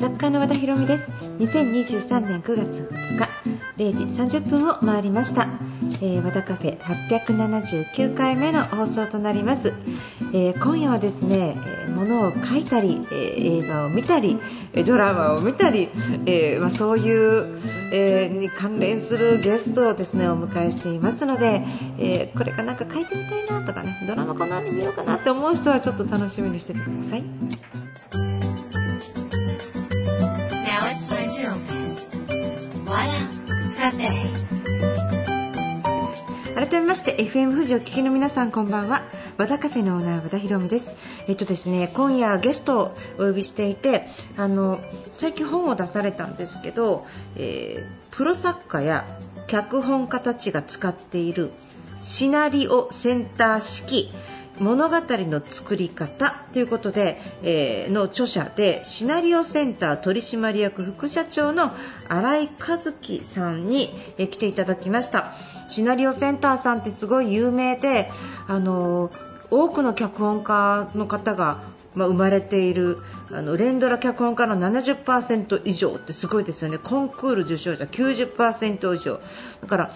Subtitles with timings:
[0.00, 1.10] 作家の和田博美です。
[1.40, 3.40] 2023年9月2日。
[3.80, 4.04] 0時
[4.38, 5.46] 30分を回りました、
[6.02, 9.72] えー、和田カフェ879回目の放送となります、
[10.34, 14.38] えー、今夜はですね、えー、物を書いたり、えー、映画を見たり
[14.84, 15.88] ドラマを見たり、
[16.26, 17.58] えーまあ、そういう、
[17.92, 21.62] えー、に関連するゲストをですねお迎えしていますので、
[21.98, 27.79] えー、これかなんか書いてみたいなとかねドラマこんなに見ようかなって思う人はちょっと楽しみにしててください。
[36.54, 39.00] 改めまして FM 富士を聞きの皆さんこんばんは。
[39.38, 40.94] 和田カフェのオーナー和田博美です。
[41.28, 44.80] えっとですね今夜ゲストをお呼びしていてあの
[45.14, 49.06] 最近本を出されたんですけど、えー、プロ作家や
[49.46, 51.52] 脚本家たちが使っている
[51.96, 54.12] シナリオセンター式
[54.60, 61.72] 物語の作り方ということで、えー、の著者でシナリオセンター取締役副社長の
[62.08, 65.32] 新井和樹さんに、え、来ていただきました。
[65.66, 68.10] シナリオセンターさんってすごい有名で、
[68.46, 69.10] あの、
[69.50, 71.62] 多くの脚本家の方が
[71.94, 72.98] まあ、生まれている
[73.32, 76.78] あの連ドラ脚本家の70%以上ってすごいですよね。
[76.78, 79.20] コンクール受賞者90%以上。
[79.60, 79.90] だから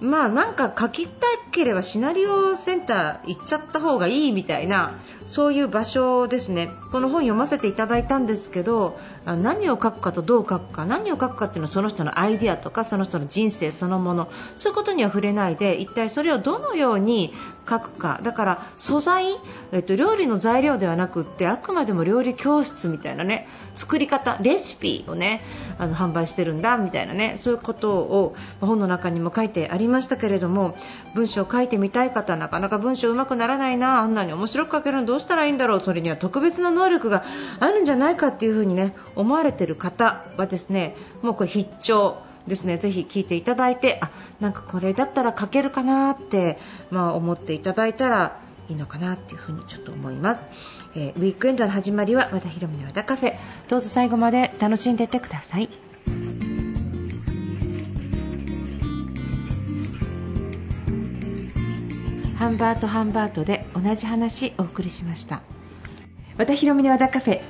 [0.00, 6.68] まあなんか書きたければシナリオセンター行っちゃった方がいいみたいなそういう場所ですね。
[6.92, 17.32] この本読ませていただいたんですけど何を書くかとどう書くか何を書くかっていうのはその人のアイデアとかその人の人生そのものそういうことには触れないで一体それをどのように
[17.68, 18.20] 書くか。
[18.22, 19.24] だから素材、
[19.72, 25.40] えっと、料理の材料ではなくってあくまでも料理教室みたいなね作り方レシピをね
[25.78, 30.76] あの販売してるんだみたいなねそういうことを本の中にも書いてありましたけれども
[31.14, 37.24] 文章を書いてみたい方なかなか文章うまくならないなあんなに面白く書けるのどうしたらいいんだろうそれには特別な能力が
[37.60, 42.18] あるんじゃないかっていうふにね思われている方はですねもうこれ必聴。
[42.46, 42.78] ですね。
[42.78, 46.58] ぜひ聞いていただいてあなんかこれだったら書けるかなって、
[46.90, 48.38] まあ、思っていただいたら
[48.68, 50.40] いいのかなっていうふうにちょっと思います、
[50.94, 53.34] えー、ウィークエンドの始まりは和田博美の和田カフェ。
[53.68, 55.68] どうぞ最後まで楽しんでいってください。
[62.36, 65.40] ハンバートハンバートで同じ話お送りしました。
[66.36, 67.40] 和田博美の和田カフェ。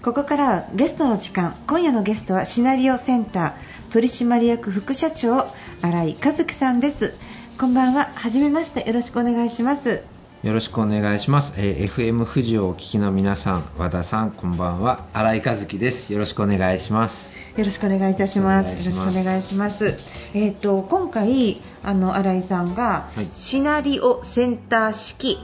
[0.00, 1.56] ここからはゲストの時間。
[1.66, 3.52] 今夜のゲストはシナリオセンター
[3.90, 5.46] 取締役副社長
[5.80, 7.14] 新井和樹さんです。
[7.58, 8.10] こんばんは。
[8.14, 8.86] 初めまして。
[8.86, 10.02] よろしくお願いします。
[10.42, 15.06] よろしくお願いします、えー、FM 富士をお聞きの皆さん和田さんこんばんは。
[15.14, 16.12] 新井和樹です。
[16.12, 17.34] よろしくお願いします。
[17.56, 18.68] よろしくお願いいたします。
[18.68, 19.96] よろしくお願いします。
[20.34, 25.38] えっ、ー、と今回あの新井さんが、はい、シナリオセンター式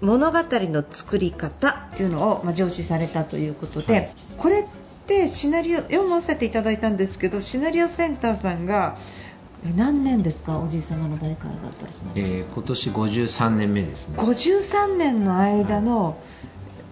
[0.00, 4.64] 物語の作り方っていうのを、まあ、上司されたということで、はい、これっ
[5.08, 8.96] てシナリオ読ませていただいたんですけどシナリオセンターさんが
[9.76, 10.60] 何年ですか？
[10.60, 14.18] おじい様の代からだったりします、えー、今年53年目ですね。
[14.18, 16.14] 53年の間の、はい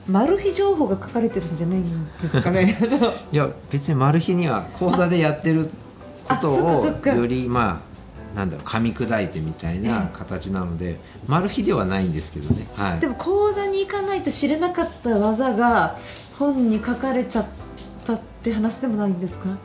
[0.08, 2.78] マル秘情報が書かれてるんじゃないんですかね？
[3.32, 5.68] いや別にマル秘には講座でやってる
[6.28, 7.82] ことをよりま
[8.34, 15.96] あなんだろう噛み砕いてみたいな形なので、マル秘ではないんですけどね、はい、でも講座に行かないと知れなかった技が
[16.38, 17.50] 本に書かれちゃった
[18.46, 19.58] って話でもないんですか？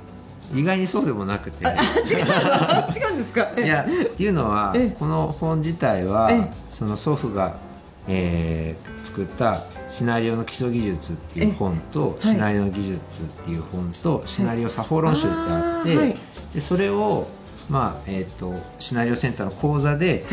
[0.55, 1.63] 意外にそうでもなくて。
[1.63, 3.51] 違う違うんですか？
[3.55, 7.59] いやっていうのはこの本自体はその祖父が、
[8.07, 16.17] えー、作ったシナリオの基礎技術っていう本と、シナリオの技術っていう本と、シナリオ作法論集ってあって、
[16.55, 17.27] でそれを
[17.69, 20.25] まあえーと、シナリオセンターの講座で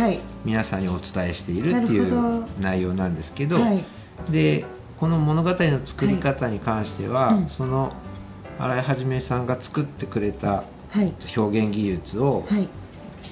[0.45, 3.85] 皆さんにお伝えしているっていう内容なんですけど、はい、
[4.31, 4.65] で
[4.99, 7.93] この物語の作り方に関しては、はいうん、その
[8.59, 10.65] 新井はさんが作ってくれた
[11.37, 12.69] 表現技術を、はい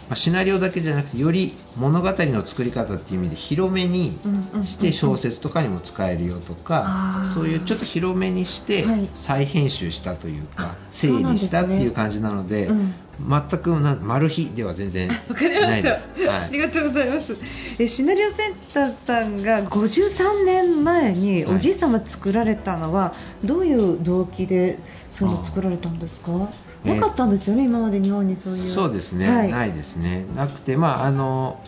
[0.09, 4.19] まあ、シナリオだけじゃなくてより物語の作り方っていう意味で広めに
[4.63, 8.85] して小説とかにも使えるよとか、そういうちょっと広めにして
[9.15, 12.71] 再編集したというか、整理したっていう感じなので、
[13.19, 17.37] 全くなマル秘では全然 わかりました、はい、ありがとうございます。
[17.79, 23.13] えシナリオセンターさんが53年前におじい様作られたのは、
[23.45, 24.79] どういう動機で
[25.11, 26.51] その作られたんですか？
[26.95, 28.73] なかったんですよね、今まで日本にそういう。
[28.73, 30.25] そうですね、はい、ないですね。
[30.37, 31.61] なくてまああの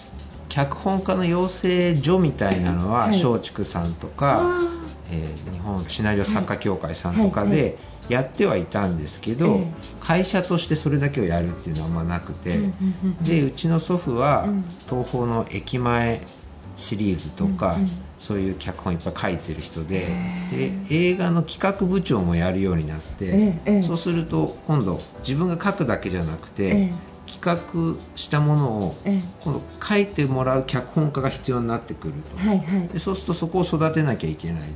[0.48, 4.62] 脚本家の養成所みたいなのは松竹さんとか、は
[5.10, 7.78] い、えー、日本シナリオ作家協会さんとかで
[8.08, 9.60] やってはいたんですけど、
[10.00, 12.58] 会社としてそれだけをやるっていうのはあんまなくて、
[13.22, 14.48] でうちの祖父は
[14.88, 16.22] 東宝の駅前
[16.76, 17.76] シリーズとか、
[18.18, 20.08] そういう脚本いっぱい書いてる人で
[20.50, 26.92] で映画の企画部長もやるようになって、そうすると今度自分が書くだけじゃなくて、
[27.28, 28.96] 企画したものを
[29.42, 34.74] 今度書いてもらう脚本家が必要になってくると、はいはい、でそうするとそこを育てなきゃいけない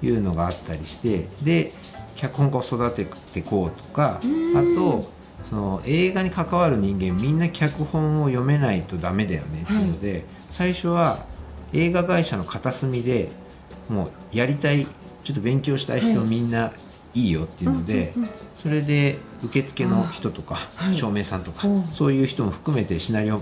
[0.00, 0.10] とい。
[0.10, 1.72] うのがあったりして、で
[2.14, 4.20] 脚本家を育てていこうとかあ
[4.74, 5.10] と
[5.48, 11.26] その映画に関わる人間みんな脚本を読めないとダメだよねっていうので、はい、最初は
[11.74, 13.30] 映画会社の片隅で
[13.88, 14.86] もうやりたい
[15.24, 16.72] ちょっと勉強したい人みんな
[17.14, 18.12] いいよっていうので、
[18.56, 20.58] それで受付の人とか、
[20.94, 23.40] 照明さんとか、そういう人も含めてシナリオ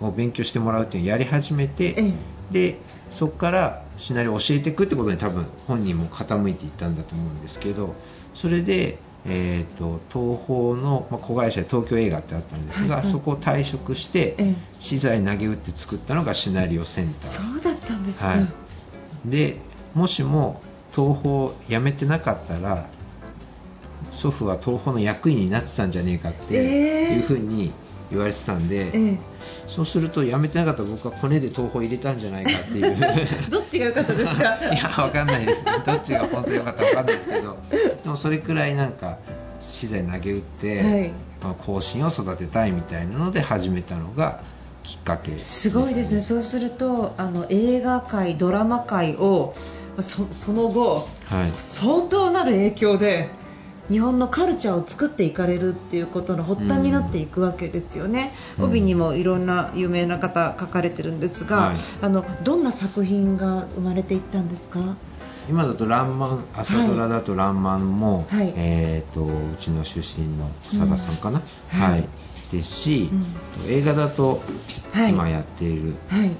[0.00, 2.14] を勉強してもらうっていうのをやり始めて、
[2.50, 2.80] で
[3.10, 7.94] そこからシナリオを教えていくってことに多分本人も傾いていったんだと思うんですけど
[8.34, 17.30] それで、えーと、東宝の、まあ、子会社で東京映画ってあったんですが、はいはい、そこを退職して、資材投げ打って作ったのがシナリオセンター。
[17.30, 18.48] そうだったんですか、はい、
[19.24, 19.60] で
[19.94, 20.60] もしも
[20.94, 22.86] 東宝辞めてなかったら
[24.10, 27.72] 祖父は東宝の役員になってたんじゃねえかっていうふうに
[28.12, 29.18] 言われてたんで、えー、
[29.66, 32.96] そうすると辞めてなかったら僕はコネで東宝入れたんじゃないかっていう。
[33.50, 34.42] どっちが良かったですか？
[34.72, 35.64] いや分かんないです。
[35.86, 37.56] どっちが本当に良かったか分かんないですけど
[38.04, 39.16] でもそれくらいなんか
[39.60, 41.12] 資材投げ打って、はい、
[41.66, 44.40] 後進を育てたいみたいなので始めたのが
[44.82, 46.20] きっかけすごいですね。
[46.20, 49.54] そうするとあの映画界ドラマ界を
[50.00, 53.30] そその後、はい、相当なる影響で
[53.90, 64.80] 日本のカルチャーを作っていかれるっていうことの発端になっていくわけですよね、うん、帯にもいろんな有名な方書かれてるんですが、はい、あのどんな作品が生まれていったんですか？
[65.48, 71.42] 今だと「らんまん」朝ドラだと「らんまんも」はい、えーと、うちの出身の佐賀さんかな、
[71.74, 72.08] うん、はい、はい、
[72.52, 74.40] ですし、うん、映画だと
[74.94, 75.96] 今やっている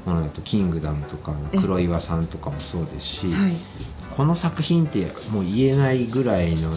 [0.06, 3.26] ものだと「キングダム」とかの黒岩さんとかもそうですし、
[4.16, 6.70] この作品ってもう言えないぐらいの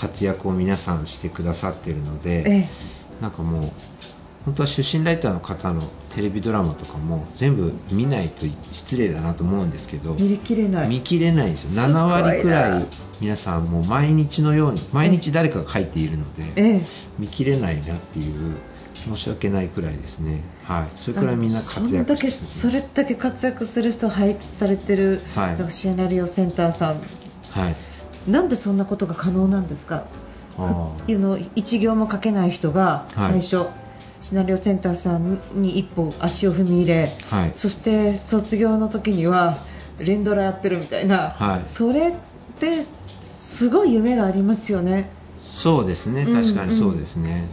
[0.00, 2.68] 活躍を皆さんしてくださってるので、ええ、
[3.20, 3.72] なんかもう
[4.46, 5.82] 本当は出身ライターの方の
[6.14, 10.88] テレビドラマとかも全部見ないと失礼だなと思うんですけど見きれない。
[10.88, 11.82] 見切れないんですよ。
[11.82, 12.86] 7割くらい
[13.20, 16.80] 皆さんもう毎日のように毎日誰かが書いているので、ええ、
[17.18, 18.56] 見切れないなっていう
[18.94, 27.00] 申し訳ないくらいですね、はい、それくらいみんな活躍してそれだけ活躍する人配置されてる、はい、シナリオセンターさん、
[27.50, 27.76] はい、
[28.26, 30.04] なんでそんなことが可能なんですか？
[31.06, 33.68] いうの一行も書けない人が最初、はい、
[34.20, 39.58] シナリオセンターさんに一歩足を踏み入れ、はい、そして卒業の時には
[39.98, 42.14] 連ドラやってるみたいな、はい、それっ
[42.58, 42.84] て
[43.22, 45.10] すごい夢がありますよね。
[45.40, 46.26] そうですね。
[46.26, 47.48] 確かにそうですね、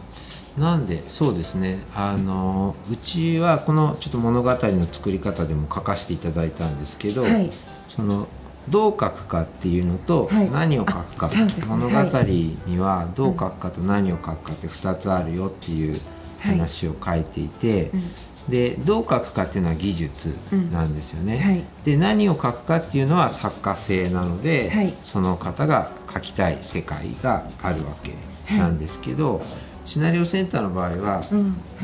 [0.58, 1.80] うんうん、なんでそうですね。
[1.96, 7.50] あのうちはこのちょっと物語の作り方でも書かせていただいたんですけど、はい、
[7.90, 8.28] その
[8.70, 11.30] どう書くかっていうのと、何を書くか、
[11.68, 12.20] 物語
[12.66, 15.96] にはどう書くかと何を書くかって2つあるよっていう
[16.40, 17.92] 話を書いていて、
[18.50, 20.34] でどう書くかっていうのは技術
[20.72, 28.14] なんですよね、はい、で何を書くかっていうのは作家性なので、はい、その方が書きたい世界があるわけ
[28.56, 29.46] なんですけど、はい、
[29.88, 31.24] シナリオセンターの場合は、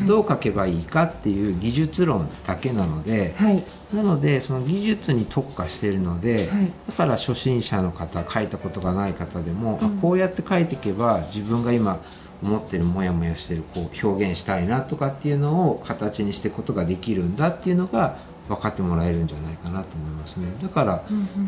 [0.06, 3.64] どう書けばいいかっていう技術論だけなので、はい、
[3.96, 12.02] なのでその技術に特化しているので、はい、だから初心者の方書いたことがない方でも、うん、こうやって書いていけば自分が今
[12.44, 20.48] 思ってるモヤモヤしてるこう表現したいなとかっていうのを形にしていくことができるんだっていうのが分かってもらえるんじゃないかなと思いますね。
[20.62, 21.04] だから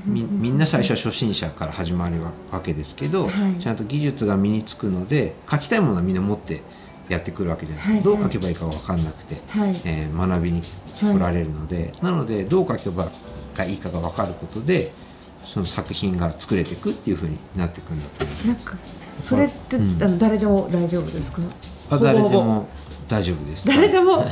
[0.06, 2.16] みんな最初は初心者から始まる
[2.52, 6.62] わけですけど、はい、ちゃんと技術が身につくので書きたいものはみんな持って
[7.10, 8.18] やってくるわけじゃないですか、はい。
[8.18, 13.10] はい、どう書けばいいか分かんなくて、はい、えー、学びに来られるので、はい、なのでどう書けば
[13.56, 14.94] がいいかが分かることで
[15.44, 18.48] その作品が作れていくっていう風になっていくんだと思います。
[18.48, 18.78] なんか
[19.18, 21.42] それって、うん、あの誰でも大丈夫ですか？
[21.90, 22.68] あ誰でも
[23.08, 23.68] 大丈夫です。
[23.68, 24.25] 誰でも、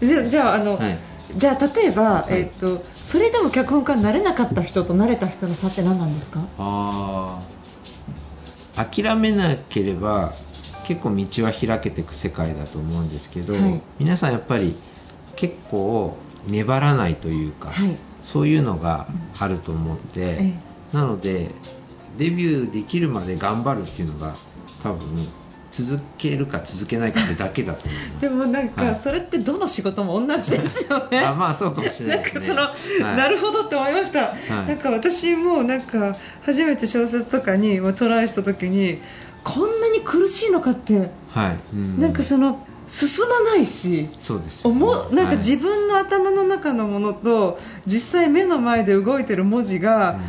[0.00, 0.98] じゃああの、はい
[1.36, 6.40] じゃあ例えば、えーと、それでも脚本家になれなかった人となれた人の差って何なんですか？
[6.58, 7.40] あ
[8.74, 10.32] 諦めなければ
[10.84, 14.74] 結構道は開けていく世界だと思うんですけど、はい、皆さんやっぱり
[15.36, 19.06] 結構粘らないというか、はい、そういうのが
[19.38, 20.54] あると思って、え
[20.92, 21.50] え、なので
[22.18, 24.34] デビューできるまで頑張るっていうのが
[24.82, 25.14] 多分
[25.72, 28.20] 続けるか続けないかってだけだと思います。
[28.20, 31.20] でもなんか、それってどの仕事も同じですよね。
[31.20, 32.24] あまあそうかもしれないね。
[32.24, 39.00] なんかその、はい、なるほどって思いました、はい、なんか私もなんか初めて小説とかにトライした時に
[39.44, 41.98] こんなに苦しいのかって、はい、ん。
[41.98, 44.74] なんかその進まないしそうです、ね、
[45.12, 50.20] なんか自分の頭の中のものと、実際目の前で動いてる文字が、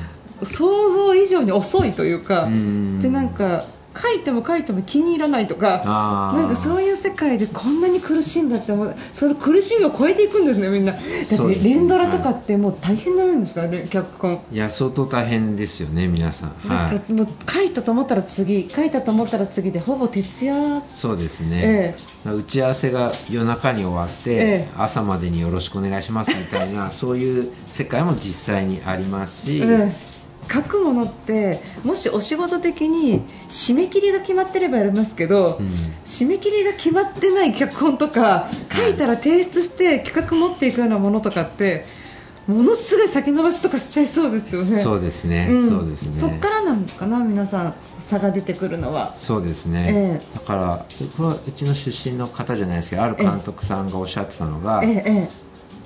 [0.44, 2.48] 想像以上に遅いというか、
[3.02, 5.84] でなんか書いても書いても気に入らないとか
[6.34, 8.96] なんかそういう世界でこんなに苦しいんだって思う。
[9.14, 10.94] その苦しみを超えていくんですね、みんな。
[10.94, 14.42] だって連ドラとかってもう大変なんですかね、はい、脚本。
[14.52, 20.82] いや相当大変ですよね、皆さん,、なんかもう書いたと思ったら次書いたと思ったら次でほぼ徹夜。
[20.90, 30.13] そうですね、えー、打ち合わせが夜中に終わって、えー、朝までによろしくお願いしますみたいなそういう世界も実際にありますし、えー
[30.52, 35.68] 書くものってもしお仕事的に締め切りが決まってればやりますけど、うん、
[36.06, 41.86] 締め切りが決まってない脚本とか書いたら提出して企画持っていくようなものとかって
[42.48, 44.82] ものすごい先延ばしとかしちゃいそうですよね。
[44.82, 45.48] そうですね。
[45.50, 46.20] うん、そうですね。
[46.20, 49.16] そっからなのかな皆さん差が出てくるのは。
[49.18, 50.20] そうですね。
[50.22, 50.86] えー、だから
[51.16, 55.44] これはうちの出身の方じゃないですけどある監督さんがおっしゃってたのが、えーえー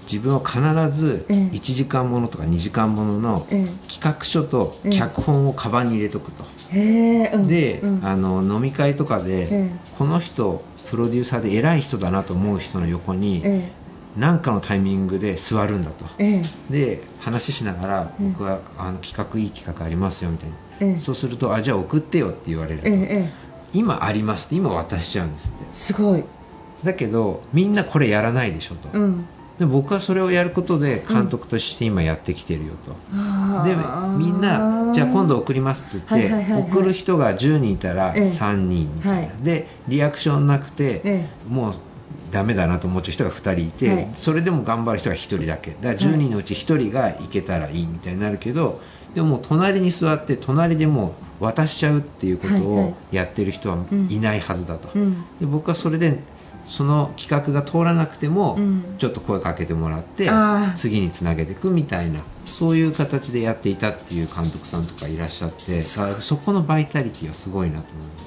[0.09, 3.47] 自分は必ず1時間ものとか2時間ものの
[3.87, 13.43] 企画書と脚本をカバンに入れとくと、で、あの飲み会とかで、この人プロデューサーで偉い人だなと思う人の横に、
[14.15, 16.05] 何かのタイミングで座るんだと、
[16.69, 20.47] で話しながら僕はあの企画いい企画ありますよみた
[20.85, 22.87] いな、そうするとあじゃあ送ってよって言われると、
[23.73, 25.73] 今ありますって今渡しちゃうんですって。
[25.73, 26.23] すごい。
[26.83, 29.27] だけどみんなこれやらないでしょと、うん、
[29.59, 33.75] で僕はそれをやることで監督として今やってきてるよと、うん、で
[34.17, 41.75] みんなじゃあ今度送りますって言って、送る人が10人いたら3人みたいな、ええ、でリアクションなくて、え、もう
[42.31, 45.71] ダメだなと思っちゃう人が2人いて、はい、それでも頑張る人が1人だけ。
[45.71, 48.81] だから10人のうち1人が行けたらいいみたいになるけど、
[49.13, 54.89] でも隣に座って隣でも渡しちゃうっていうことをやってる人はいないはずだと、
[55.39, 56.19] で僕はそれで
[56.67, 58.59] その企画が通らなくても、
[58.97, 60.29] ちょっと声かけてもらって、
[60.75, 62.23] 次につなげていくみたいな
[62.57, 68.17] そういう形でやっていたっていう監督さんとかいらっしゃってそこのバイタリティはすごいなと思いま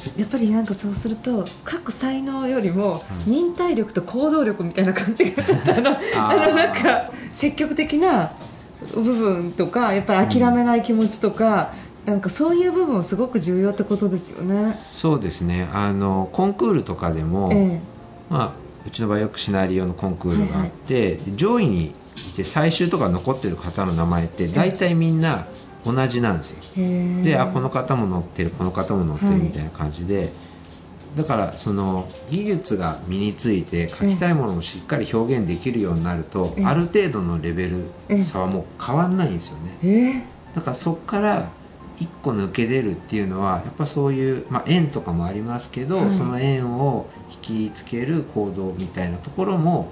[0.00, 8.32] すやっぱりなんかそうすると各才能よりも忍耐力と行動力みたいな感じがちょっとあの あのなんか積極的な
[8.94, 11.72] 部分とかやっぱり諦めない気持ちとか、
[12.06, 14.72] なんかそういう部分すごく重要ってことですよね。
[14.74, 15.68] そうですね。
[15.72, 17.80] あのコンクールとかでも、ええ、
[18.28, 18.52] まあ
[18.86, 21.94] うちの場合よくシナリオのコンクールがあって、はいはい、上位にい
[22.36, 25.46] て最終とか残ってる方の名前って大体みんな
[25.84, 27.24] 同じなんですよ。
[27.24, 30.18] で、あこの方も載ってる、この方も載ってるみたいな感じで。
[30.18, 30.30] はい
[31.16, 40.26] だからその技術が身について書きたいものをしっかり表現できるようになるとある程度のレベル差はもう変わんないんですよね。
[40.54, 41.50] だからそこから
[41.98, 47.06] 1個抜け出るっていうのはやっぱそういう、まあ、縁とかもありますけど、はい、その縁を
[47.46, 49.90] 引きつける行動みたいなところも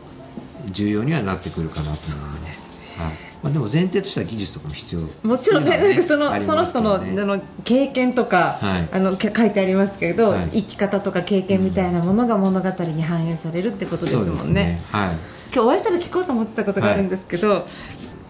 [0.66, 2.42] 重要にはなってくるかなと思います。
[2.42, 2.80] ですね。
[2.97, 3.12] はい。
[3.42, 14.64] まあ、でも前提としては技術とかも必要、ね、もちろんね、なんかそのその人のあの経験とか、はい、あの書いてありますけど、はい、生き方とか経験みたいなものが物語に反映されるってことですもんね。
[14.64, 14.83] ね。
[14.92, 15.11] はい、
[15.54, 17.66] 今日お会いしたら聞こうと思ってたことがあるんですけど、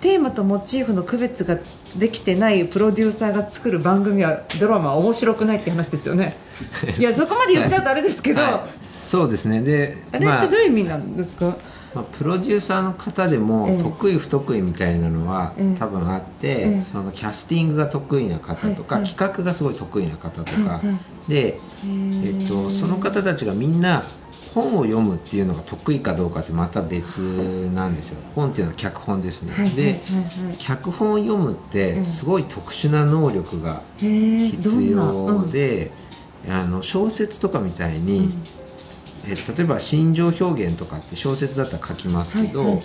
[0.01, 1.59] テーマとモチーフの区別が
[1.97, 6.37] できてないプロデューサーが作る番組はドラマは面白くないって話ですよね。
[6.99, 9.61] いやそこまで言っちゃうとあれですけど、はい、そうですね。
[9.61, 11.59] であれってどういう意味なんですか、
[11.95, 20.81] まあ、プロデューサーの方でも得意不得意みたいなのは多分あって、そのキャスティングが得意な方とか、企画がすごい得意な方とか、
[21.29, 21.59] で、
[22.25, 24.05] えっと、その方たちがみんな
[24.55, 27.19] 本を読むっていうのが得意かどうかってまた別
[27.75, 28.21] なんですよ。
[28.35, 30.01] 本っていうのは脚本ですね、で
[30.59, 35.93] 脚本を読むってすごい特殊な能力が必要で、
[36.49, 38.31] あの小説とかみたいに、
[39.25, 42.81] え例えば心情表現とかって小説だったら書きますけど、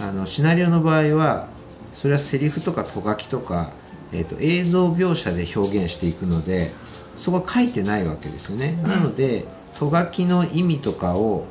[0.00, 1.48] あのシナリオの場合は
[1.94, 3.72] それはセリフとかと書きとか、
[4.12, 6.72] えーと、映像描写で表現していくので
[7.16, 9.46] そこは書いてないわけですよね、なので
[9.78, 11.44] と書きの意味とかを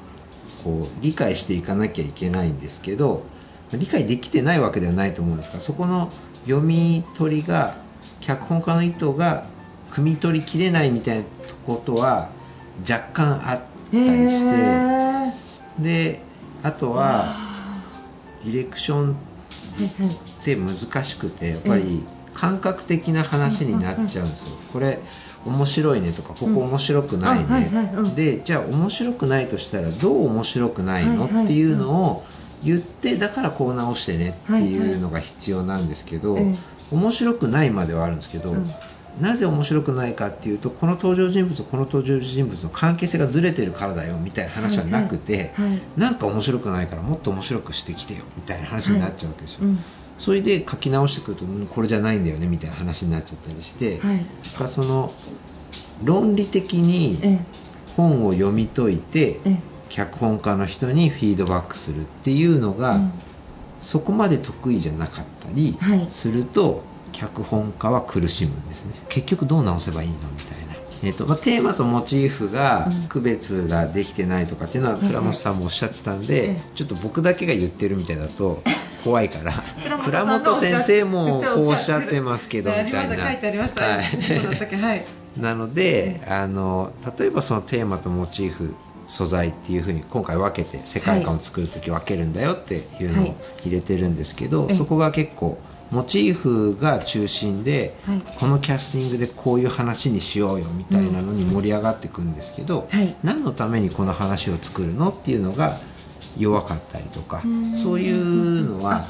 [0.63, 3.23] こう理解していかなきゃいけないんですけど
[3.71, 6.11] 理解できてないわけではないと思うんですがそこの
[6.45, 7.77] 読み取りが
[8.21, 9.47] 脚本家の意図が
[9.91, 11.23] 汲み取りきれないみたいな
[11.65, 12.29] ことは
[12.81, 16.21] 若干あったりしてで
[16.63, 17.35] あとは
[18.43, 22.03] ディレクションって難しくてやっぱり
[22.35, 24.99] 感覚的な話になっちゃうんですよ、これ
[25.45, 32.25] 面白いねとかここ面白くないね、でじゃあ面白くないとしたらどう面白くないの、っていうのを
[32.63, 36.37] 言ってだからこう直してねっていうのが必要なんですけど、
[36.91, 38.53] 面白くないまではあるんですけど、
[39.19, 49.79] なぜ面白くないかっていうとこの登場人物とこの登場人物の関係性がずれてるからだよみたいな話はなくて、はいはい、なんか面白くないからもっと面白くしてきてよみたいな話になっちゃうわけですよ、はいうん、
[50.19, 54.25] それで書き直してくるとこれじゃないんだよねみたいな話になっちゃったりして、はい、
[54.69, 55.11] その
[56.03, 57.39] 論理的に
[57.95, 59.39] 本を読み解いて
[59.89, 63.11] 脚本家の人にフィードバックするっていうのが、うん、
[63.81, 65.77] そこまで得意じゃなかったり
[66.09, 66.83] すると、
[67.15, 68.93] 脚本家は苦しむんですね。
[69.07, 78.61] 結局どう直せばいいのみたいな、えーとまあ、テーマとモチーフが区別ができてないとかっていうのは倉本さんもおっしゃってたんで、ちょっと僕だけが言ってるみたいだと
[79.05, 79.63] 怖いから。
[80.03, 83.23] 倉本先生もこうおっしゃってますけどみたいな。
[83.23, 83.31] は
[84.95, 85.05] い、
[85.39, 88.75] なので、あの例えばそのテーマとモチーフ
[89.07, 95.59] 素材っていう風に今回分けて世界観を作るとき分けるんだよっていうのを入れてるんですけど、はい、そこが結構
[95.91, 105.77] モチーフが中心で、はい、このキャスティングでこういう話にしようよみたいなのに盛り上がっていくんですけど、はい、何のためにこの話を作るのっていうのが
[106.37, 107.43] 弱かったりとか
[107.81, 109.05] そういうのは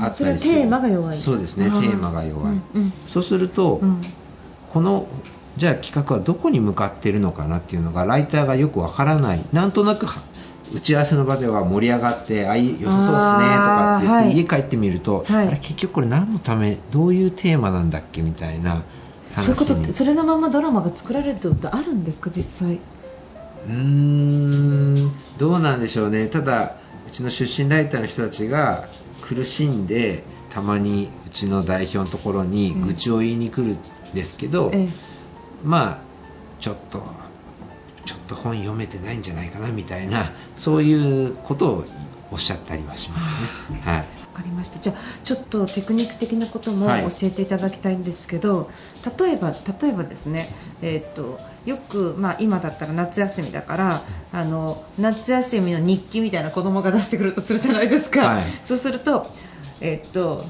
[0.00, 0.54] あったりする。
[0.54, 1.18] テーマが弱い。
[1.18, 2.56] そうですねテーマが弱い、
[3.06, 4.02] そうすると、うん、
[4.72, 5.06] この
[5.56, 9.44] じゃあ企画はどこに向かっているのかなっていうのがライターがよくわからない。
[9.52, 10.06] なんとなく
[10.74, 18.82] 打ち合わせの場では盛り上がってあい良さそうですねとかって言って、家帰ってみると、はい、あれ結局これ何のためどういうテーマなんだっけみたいな
[19.36, 22.78] そういうことそれのままドラマが作られるってことあるんですか実際
[23.66, 26.26] うーんどうなんでしょうね。
[26.28, 26.76] ただ
[27.06, 28.88] うちの出身ライターの人たちが
[29.20, 34.88] 苦しんでたまにうちの代表のところに愚痴を言いに来るんですけど、ええ、
[35.64, 35.98] まあ
[36.60, 37.02] ちょっと
[38.04, 41.84] ちょっと本読めてないんじゃないかなみたいなそういうことを
[42.32, 43.18] おっしゃったりはしま
[43.68, 43.80] すね。
[43.82, 43.96] はい。
[43.98, 44.78] わかりました。
[44.78, 48.66] じゃあちょっとテクニック的なことも教えていただきたいんですけど、は
[49.14, 50.48] い、例えば例えばですね、
[50.80, 58.26] えっ、ー、とよくまあ今だったら夏休みだからあの夏休みの日記みたいな子供が出してくるとするじゃないですか。
[58.26, 59.30] はい、そうすると
[59.82, 60.46] えっ、ー、と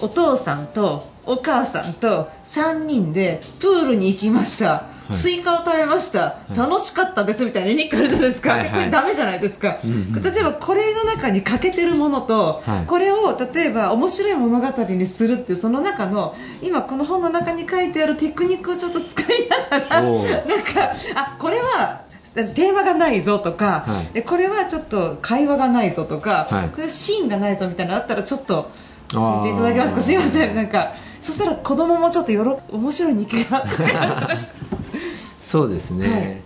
[0.00, 22.02] お父さんとお母さんと3人でプールに行きました、スイカを食べました、楽しかったですみたいな日記あるじゃないですか、はいはい、これダメじゃないですか、うんうん、例えばこれの中に欠けてるものと、はい、これを例えば面白い物語にするっていうその中の今この本の中に書いてあるテクニックをちょっと使いながらなんかあこれは
[22.34, 28.70] テーマがないぞとか、はい、これはちょっと会話がないぞとか、はい、これシーンがないぞみたいなのあったらちょっと
[29.12, 30.00] 教えていただけますか？
[30.00, 30.54] すいません。
[30.54, 33.64] なんかそしたら子供もちょっとよろ面白い日記が
[35.40, 36.36] そうですね、はい、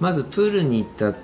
[0.00, 1.14] まずプールに行ったっ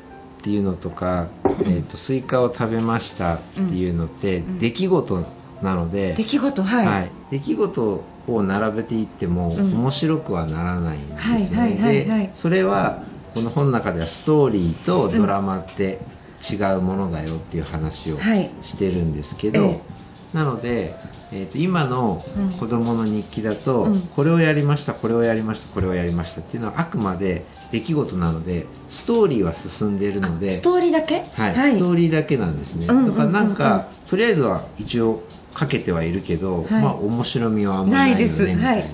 [0.43, 5.25] ていうのとか、えーと、スイカを食べましたっていうのって、うん、出来事
[5.63, 11.77] なので出来事、はい、はい、出来事を並べていっても、面白くはならないんですよね。
[11.77, 13.03] でそれは
[13.35, 16.01] この本の中ではストーリーとドラマって
[16.49, 18.19] 違うものだよっていう話を
[18.61, 20.03] してるんですけど、はいええ
[20.33, 20.95] なので、
[21.31, 22.25] えー、と今の
[22.59, 35.23] 子どもの日記だと、うん、これをやりましたこれをやりましたこれをやりましたっていうのはあくまで出来事なのでストーリーは進んでいるのでストーリーだけ、はい、はい、ストーリーだけなんですね、だからなんか、とりあえずは一応
[35.55, 38.85] かけてはいるけど、はい、まあ面白みはあんまりないよねみたいな。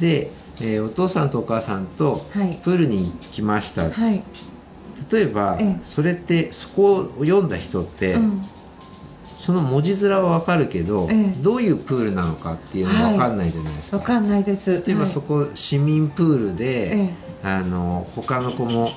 [0.00, 2.26] で、えー、お父さんとお母さんと
[2.64, 4.22] プールに行きました、はい、
[5.12, 8.42] 例えば、それってそこを読んだ人って、うん
[9.38, 14.82] その文字面は分かるけど、ええ、どういうプールなのかっていうのは分かんないじゃないですか、はい、分かんないです。
[14.86, 18.88] 例えばそこ、市民プールで、え、あの他の子も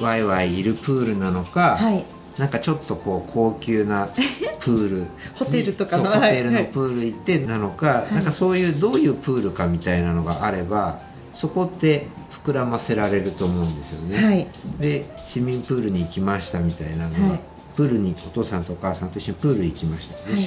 [0.00, 2.04] ワイワイいるプールなのか、うんはい、
[2.38, 4.08] なんかちょっとこう高級な
[4.60, 11.00] プールホテルとかのホテルのプール行ってなのか、はい、なんかそういうどういうプールかみたいなのがあれば
[11.34, 12.08] そこって
[12.44, 14.48] 膨らませられると思うんですよね、はい、
[14.80, 17.38] で市民プールに行きましたみたいなのが
[17.76, 20.40] プールにお父さんとお母さんと一緒にプール行きました、はい、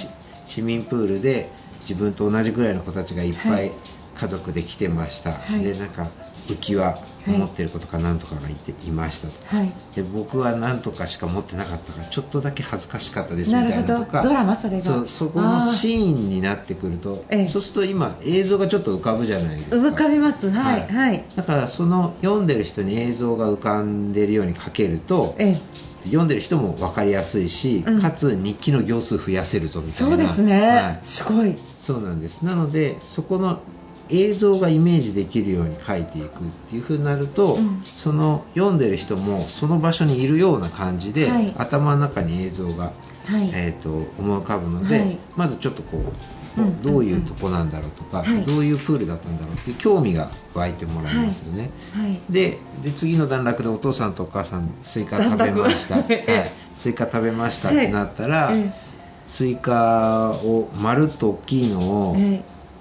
[0.45, 1.49] 市民プールで
[1.81, 3.71] 自分と同じぐらいの子たちがいっぱい
[4.15, 6.08] 家族で来てました、はい、でなんか
[6.47, 14.21] 浮き輪持ってる子とか何とかがいていましたと、はい、で僕は何とかしか持ってなかったからちょっとだけ恥ずかしかったですみたいなとか。
[14.21, 14.84] ドラマそれが。
[14.84, 19.75] そそこのシーンになってくると、そうすると今映像がちょっと浮かぶじゃないですか。
[19.75, 20.49] 浮かびます。
[20.51, 25.86] はい、はい、だからその読んでる人に映像が浮かんでるように書けると、ええ。
[26.06, 30.10] 読んでる人も分かりやすいし、うん、かつ日記の行数増やせるぞみたいな。
[30.10, 31.56] そうですね、はい、すごい。
[31.80, 32.43] そうなんです。
[32.43, 33.60] なのでそこの
[34.09, 36.29] 映像がイメージできるように書いていくっ
[36.69, 42.93] ていう風になると、うん、その読んでる人もその場所にいるような感じで、はい、頭の中に映像が、
[43.25, 45.97] はい、えーと、思い浮かぶので、はい、まずちょっとこ
[46.57, 51.71] う、うん、どういうとこなんだろうとか、どういうプールだったんだろうっていう興味が湧いてもらいますよね、
[52.29, 58.53] でで次の段落でお父さんとお母さんスイカ食べました、 はい、スイカ食べましたってなったら、
[59.27, 62.17] スイカを丸っと大きいのを、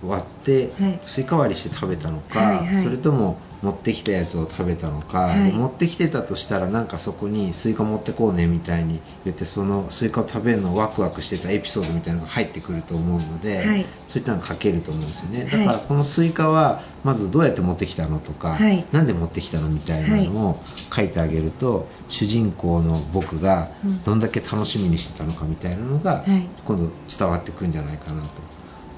[0.08, 0.70] 割って
[1.02, 15.44] スイカ割りして食べたのか、はいはい、それとも持ってきたやつを食べたのか、はい、持ってきてたとしたらなんかそこにスイカ持ってこうねみたいに言ってそのスイカを食べるのをワクワクしてたエピソードみたいなのが入ってくると思うので、はい、そういったのが書けると思うんですよね。
[15.46, 20.60] だからこのスイカはまずどうやって持ってきたのとか、はい、なんで持ってきたのみたいなのを
[20.94, 23.70] 書いてあげると、主人公の僕が
[24.04, 26.24] どんだけ楽しみにしてたのかみたいなのが
[26.66, 28.28] 今度伝わってくるんじゃないかなと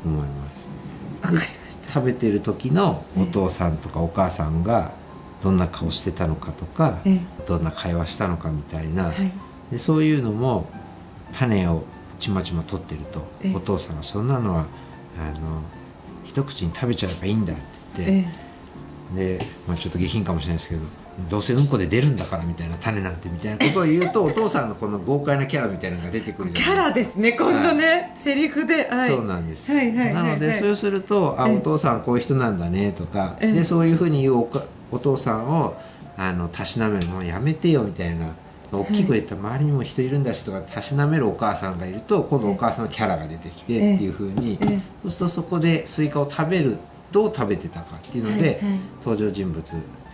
[0.04, 0.36] 思います。
[0.36, 0.85] かりました
[1.94, 4.92] 食べてる時のお父さんとかお母さんが
[5.42, 7.00] どんな顔してたのかとか、
[7.46, 9.12] どんな会話したのかみたいな、
[9.70, 10.68] でそういうのも
[11.32, 11.84] 種を
[12.18, 14.66] ちまちま取ってると、お父さんがそんなのは
[15.18, 15.62] あの
[16.24, 17.62] 一口に食べちゃえばいいんだって
[18.04, 20.82] 言って、で、まあ、ちょっと下品かもしれないですけど
[21.30, 34.50] どうせうんこで出るんだからみたいな種なんてみたいなことを言うとお父さんのこの豪快なキャラみたいなのが出てくるキャラですね今度ね、はい、セリフで、はい、そうなんです、はいはい、なので、そうするとあお父さんこういう人なんだねとかでそういうふうに言うお
[34.92, 35.76] お父さんを
[36.16, 38.34] あのたしなめるのやめてよみたいな
[38.72, 44.58] 大きく言ったら周りにも人いるんだしとかたしなめるお母さんがいると今度お母さんのキャラが出てきてっていうふうに
[45.02, 46.78] そうするとそこでスイカを食べる
[47.12, 49.62] どう食べてたかっていうので、はいはい、登場人物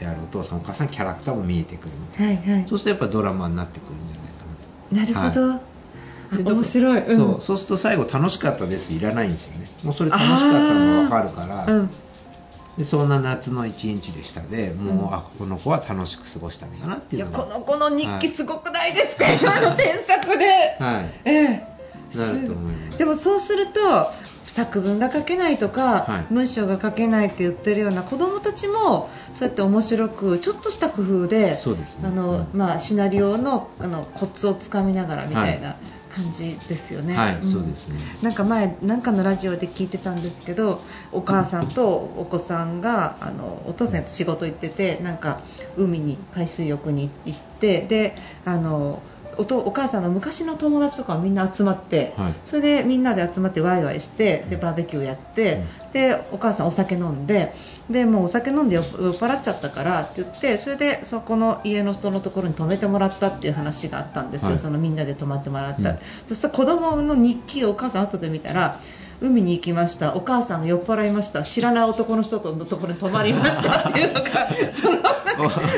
[0.03, 4.17] であるお父さんお母さんキャラクターも見えてくるみたいな、はいはい、そうするとやっぱドラマになってくるんじゃ
[4.97, 5.61] ないかななるほど、は
[6.41, 6.43] い。
[6.43, 7.41] 面白い、うん、そう。
[7.41, 8.93] そうすると最後楽しかったです。
[8.93, 9.67] いらないんですよね。
[9.85, 11.91] もうそれ楽しかったのが分かるから、うん、
[12.79, 17.38] でそんな夏の一日でしたでもう、うん、あこの子は楽しく過ごしたんだなっていうのが。
[17.38, 20.45] いやこの子の日記すごくないですか、はい、今の添削で。
[20.79, 21.12] はい。
[21.25, 21.73] ええ。
[22.17, 22.99] なると思います。
[22.99, 23.81] でもそうすると
[24.53, 31.59] 作文が書けないとか、はい、文章が書けないって言ってるような子どもたちもそうやって面白くちょっとした工夫で、ね、
[32.05, 35.77] あのまあ、シナリオのあのコツをつかみながらみたいな。
[36.12, 37.15] 感じですよね。
[37.15, 37.97] はい、うん、そうですね。
[38.21, 45.41] なんか前なんかのラジオで聞いてたんですけど、お母さんとお子さんがあのお父さんと仕事行ってて、なんか
[45.79, 49.01] 海に海水浴に行ってであの
[49.38, 57.55] おとお母さんの昔の友達とかみんな集まって、はい、それでみんなで集まってワイワイしてでバーベキューやって、うん、でお母さんお酒飲んで
[57.90, 68.81] でもうお酒飲んで酔っ払っちゃったからって言ってそれでそこの家の人のところに泊めてもらったっていう話があったんですよ、はい、そのみんなで泊まってもらった、うん、そしたら子供の日記をお母さん後で見たら
[69.22, 70.16] 海に行きました。
[70.16, 71.44] お母さんが酔っ払いました。
[71.44, 74.98] 知らない男の人とのところに泊まりましたっていうのが その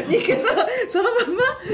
[0.09, 1.21] 日記そのそのま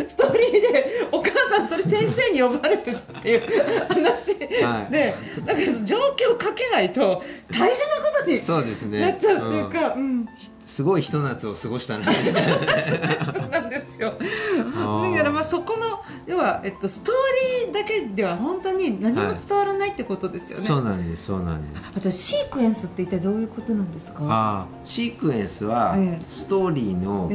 [0.03, 4.33] まストーリーでお母さんそれ先生に呼ばれてたっていう話、
[4.65, 5.15] はい、で
[5.47, 7.23] なんか状況をかけないと
[7.53, 9.95] 大変なことになっちゃうっていうか。
[9.95, 10.29] うん、うん。
[10.71, 12.05] すごいひと夏を過ごしたね
[13.35, 14.15] そうなんですよ。
[14.19, 21.83] だからまあそこの要は、えっと、ストーリーだけでは本当に何も伝わらないってことですよね、はい、そうなんですそうなんです。
[21.97, 24.21] あとシークエンスって一体どういうことなんですか？
[24.23, 25.97] あシークエンスは、
[26.29, 27.29] ストーリーの、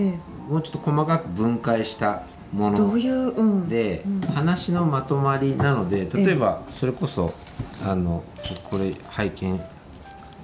[0.47, 7.34] もうちょっと細かく分解したものどういう、うん、で、うん、話のまとまりなので例えばそれこそ
[7.86, 8.23] あの
[8.69, 9.62] これ拝見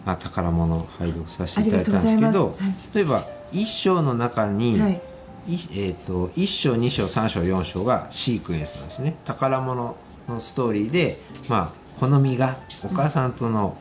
[0.06, 5.02] まあ、宝物拝読させていただいたんですけど、はい、例えば1章の中に、はい、
[5.48, 9.16] えーと、1章2章3章4章がシークエンスなんですね。
[9.26, 9.96] 宝物
[10.28, 13.78] のストーリーで、まあ、好みがお母さんとの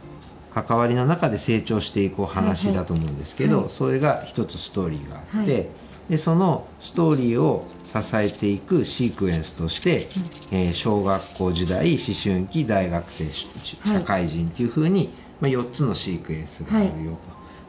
[0.52, 5.70] 関わりの中で成長していく話だと思うんですけど、はい、それが一つストーリーがあって、
[6.10, 10.08] でそのストーリーを支えていくシークエンスとして、
[10.50, 17.16] えー、小学校時代思春期大学生社会人っていうふうにまあ、4つのシークエンスがあるよと、は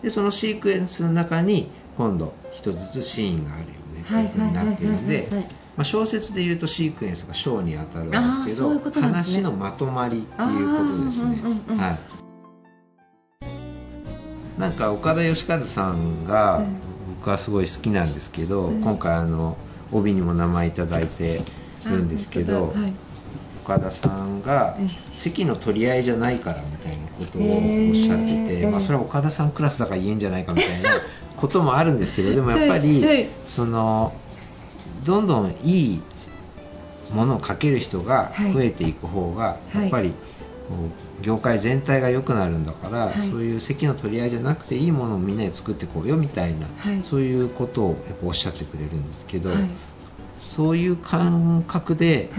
[0.02, 4.04] い、でそのシークエンスの中に今度1つずつシーンがあるよね。
[4.08, 5.30] というふうになっているので
[5.84, 8.12] 小説でいうとシークエンスが章に当たるん
[8.46, 11.78] ですけど、ね、話のまとまりっていうことですね。
[11.78, 12.00] はい。
[14.60, 16.66] なんか岡田義和さんが
[17.18, 19.58] 僕はすごい好きなんですけど、今回あの
[19.92, 21.42] 帯にも名前いただいて
[21.86, 22.74] るんですけど、
[23.63, 24.78] 岡田さんが
[25.13, 30.89] 席の取り合いじゃないからみたいなことをおっしゃってて、まあ、それは岡田さんクラスだから言えんじゃないかみたいな
[31.38, 34.13] こともあるんですけどでもやっぱりその
[35.06, 36.04] どんどんいい
[37.12, 40.13] ものをかける人が増えていく方がやっぱり
[41.21, 46.67] 業界全体が良くなるんだから、そういう席の取り合いじゃなくていいものをみんなで作っていこうよみたいな、
[47.10, 49.52] そういうことをやっぱおっしゃってくれるんですけど、
[50.39, 52.32] そういう感覚で、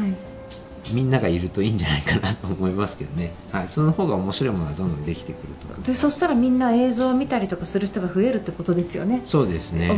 [0.93, 9.23] みんながいるといいんじゃないかなと思いますけどね、はい、その方が面白いものがどんどんできてくるとでそしたらみんな映像を見たりとかする人が増えるってことですよね。
[9.27, 9.91] そうですね。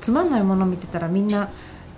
[0.00, 1.50] つまんないものを見てたらみんな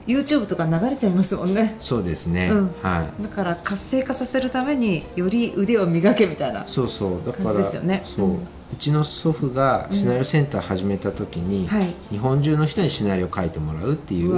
[0.06, 1.76] YouTube とか流れちゃいますもんね。
[1.80, 7.22] そうですね、うん、はい、だから活性化させるためにより腕を磨けみたいなそうそう。
[7.24, 8.02] だからですよね。
[8.04, 8.38] そう、
[8.74, 11.66] うちの祖父がシナリオセンター始めた時に、うん。
[11.68, 14.30] はい、日本中の人にシナリオを書いてもらうっていう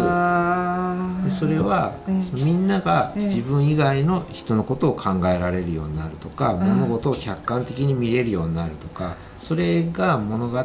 [1.41, 1.97] それは、
[2.35, 10.65] みんなが自分以外の人のことを考えられるようになるとか、物事を客観的に見れるようになるとかそれが物語を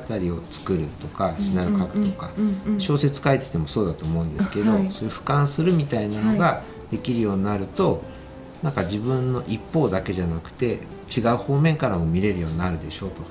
[0.51, 2.31] 作るとかシナリオ書くとか、
[2.77, 8.03] 小説書いててもそうだと思うんですけど、はい、そういう俯瞰するみたいなのができるようになると、
[8.63, 10.81] なんか自分の一方だけじゃなくて
[11.15, 13.23] 違う方面からも見れるようになるでしょうと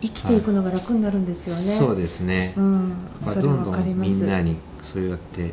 [0.00, 2.88] 生きていくのが楽になるんですよね、はい、そうですね、うん、
[3.24, 4.56] まあ、どんどんみんなに
[4.92, 5.52] そうやって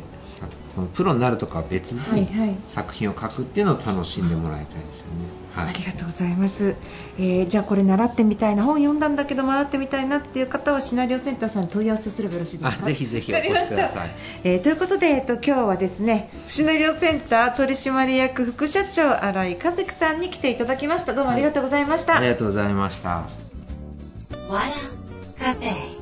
[0.94, 2.28] プロになるとかは別に
[2.68, 6.76] 作品を書くっていうのを楽しんでもらいたいですよね、はい、ありがとうございます、
[7.18, 12.84] えー、じゃあこれ習ってみたいな本読んだんだけど習ってみたいなっていう方はシナリオセンターさんに問い合わせすればよろしいですか？
[12.84, 14.10] ぜひぜひお越しください、
[14.44, 21.14] えー、ということで、えっと、今日はですねシナリオセンター取締役副社長新井和樹さんに来ていただきました。
[21.14, 23.26] どうもありがとうございました、はい、ありがとうございました
[24.48, 24.66] わら
[25.44, 25.96] カフェ。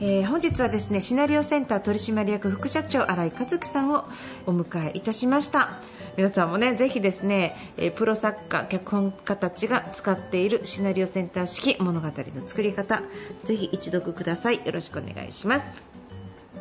[0.00, 4.04] えー、本日はですねシナリオセンター取締役副社長新井和樹さんを
[4.46, 5.70] お迎えいたしました。
[6.16, 13.00] 皆さんもねぜひですね、えー、プロ作家脚本家たちが使っているシナリオセンター式物語の作り方
[13.44, 14.56] ぜひ一読ください。
[14.56, 15.91] よろしくお願いします。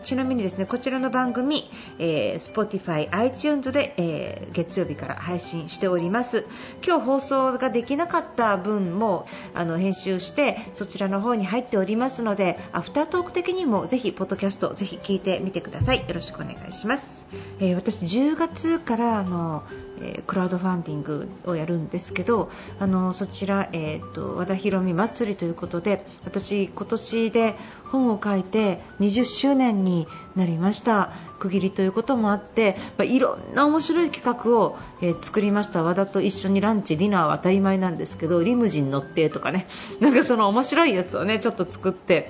[0.03, 6.45] ちなみにですねこちらの番組、えー、Spotify、iTunes で、えー、月曜日から配信しております。
[6.85, 15.99] 今日放送ができなかった分もあの編集してそちらの方に入っておりますのでアフタートーク的にもぜひポッドキャストぜひ聞いてみてください。
[15.99, 17.25] よろしくお願いします、
[17.59, 19.63] えー、私10月からあの
[20.01, 31.11] えクラウドファンディングをやるんですけどあのそちら、えーと、和田博美祭りということで私、今年で本を書いて20周年にになりました。
[31.39, 35.83] 区切りということもあって、まあ、いろんな面白い企画を、えー、作りました。
[35.83, 39.67] 和田と一緒にランチ、ディナーは当たり前なんですけどリムジン乗ってとかね。
[39.99, 42.29] なんかその面白いやつをねちょっと作って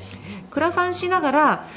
[0.49, 1.67] クラファンしながら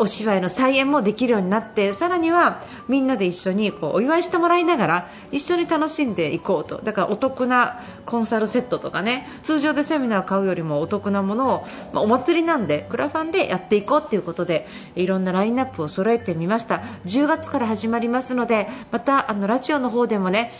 [0.00, 6.78] お芝居の再演もできるようになってさらにはみんなで一緒にこうお祝いしてもらいながら一緒に楽しんでいこうと。
[6.78, 16.82] だからお得なコンサルセットとかね通常でセミナーを買うよりもお得なものを、まあ、お祭りなんでクラファンでやっていこうということでいろんなラインナップを揃えてみました。
[17.04, 20.52] 10月から始まりますのでまたあのラジオの方でもね